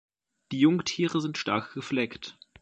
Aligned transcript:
Die 0.51 0.59
Jungtiere 0.59 1.21
sind 1.21 1.37
stark 1.37 1.73
gefleckt. 1.75 2.35